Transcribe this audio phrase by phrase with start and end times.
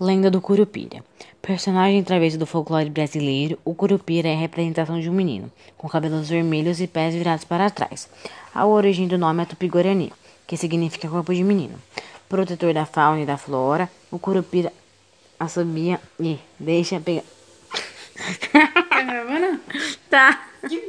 [0.00, 1.02] Lenda do Curupira.
[1.42, 6.28] Personagem através do folclore brasileiro, o Curupira é a representação de um menino, com cabelos
[6.28, 8.08] vermelhos e pés virados para trás.
[8.54, 10.12] A origem do nome é tupi-guarani,
[10.46, 11.74] que significa corpo de menino.
[12.28, 14.72] Protetor da fauna e da flora, o Curupira
[15.40, 17.24] assobia e deixa pegar.
[20.08, 20.32] Tá.
[20.62, 20.78] tá.